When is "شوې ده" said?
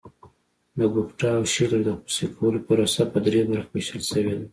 4.11-4.45